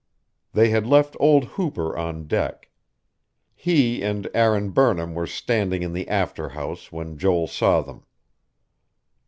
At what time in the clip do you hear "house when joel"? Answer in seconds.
6.49-7.45